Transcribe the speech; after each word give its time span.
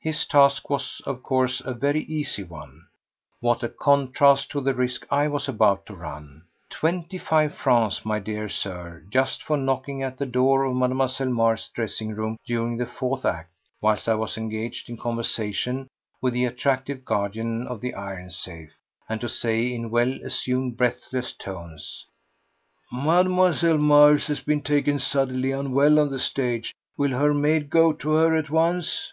His 0.00 0.24
task 0.24 0.70
was, 0.70 1.02
of 1.04 1.22
course, 1.22 1.60
a 1.66 1.74
very 1.74 2.04
easy 2.04 2.42
one. 2.42 2.86
What 3.40 3.62
a 3.62 3.68
contrast 3.68 4.50
to 4.52 4.62
the 4.62 4.72
risk 4.72 5.06
I 5.10 5.28
was 5.28 5.50
about 5.50 5.84
to 5.84 5.94
run! 5.94 6.44
Twenty 6.70 7.18
five 7.18 7.52
francs, 7.54 8.02
my 8.02 8.20
dear 8.20 8.48
Sir, 8.48 9.04
just 9.10 9.42
for 9.42 9.58
knocking 9.58 10.02
at 10.02 10.16
the 10.16 10.24
door 10.24 10.64
of 10.64 10.74
Mlle. 10.74 11.26
Mars' 11.28 11.68
dressing 11.74 12.14
room 12.14 12.38
during 12.46 12.78
the 12.78 12.86
fourth 12.86 13.26
act, 13.26 13.50
whilst 13.82 14.08
I 14.08 14.14
was 14.14 14.38
engaged 14.38 14.88
in 14.88 14.96
conversation 14.96 15.88
with 16.22 16.32
the 16.32 16.46
attractive 16.46 17.04
guardian 17.04 17.66
of 17.66 17.82
the 17.82 17.92
iron 17.92 18.30
safe, 18.30 18.72
and 19.10 19.20
to 19.20 19.28
say 19.28 19.74
in 19.74 19.90
well 19.90 20.10
assumed, 20.24 20.78
breathless 20.78 21.34
tones: 21.34 22.06
"Mademoiselle 22.90 23.76
Mars 23.76 24.26
has 24.28 24.40
been 24.40 24.62
taken 24.62 24.98
suddenly 24.98 25.50
unwell 25.52 25.98
on 25.98 26.08
the 26.08 26.18
stage. 26.18 26.72
Will 26.96 27.10
her 27.18 27.34
maid 27.34 27.68
go 27.68 27.92
to 27.92 28.12
her 28.12 28.34
at 28.34 28.48
once?" 28.48 29.12